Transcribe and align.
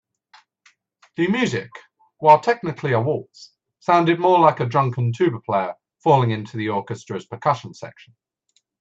The 1.15 1.27
music, 1.27 1.69
while 2.17 2.39
technically 2.39 2.93
a 2.93 2.99
waltz, 2.99 3.51
sounded 3.81 4.19
more 4.19 4.39
like 4.39 4.59
a 4.59 4.65
drunken 4.65 5.13
tuba 5.13 5.39
player 5.41 5.75
falling 6.03 6.31
into 6.31 6.57
the 6.57 6.69
orchestra's 6.69 7.27
percussion 7.27 7.75
section. 7.75 8.15